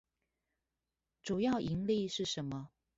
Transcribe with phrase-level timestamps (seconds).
[1.21, 2.71] 主要營力是什麼？